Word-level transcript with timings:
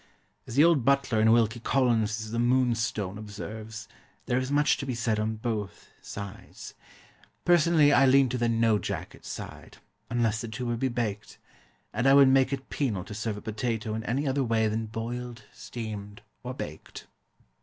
As 0.47 0.55
the 0.55 0.63
old 0.63 0.83
butler 0.83 1.21
in 1.21 1.31
Wilkie 1.31 1.59
Collins's 1.59 2.31
The 2.31 2.39
Moonstone 2.39 3.19
observes, 3.19 3.87
there 4.25 4.39
is 4.39 4.49
much 4.49 4.77
to 4.77 4.85
be 4.87 4.95
said 4.95 5.19
on 5.19 5.35
both 5.35 5.91
sides. 6.01 6.73
Personally 7.45 7.93
I 7.93 8.07
lean 8.07 8.27
to 8.29 8.37
the 8.39 8.49
"no 8.49 8.79
jacket" 8.79 9.25
side, 9.25 9.77
unless 10.09 10.41
the 10.41 10.47
tuber 10.47 10.75
be 10.75 10.87
baked; 10.87 11.37
and 11.93 12.07
I 12.07 12.15
would 12.15 12.29
make 12.29 12.51
it 12.51 12.71
penal 12.71 13.03
to 13.03 13.13
serve 13.13 13.37
a 13.37 13.41
potato 13.43 13.93
in 13.93 14.03
any 14.05 14.27
other 14.27 14.43
way 14.43 14.67
than 14.67 14.87
boiled, 14.87 15.43
steamed, 15.53 16.23
or 16.41 16.55
baked. 16.55 17.05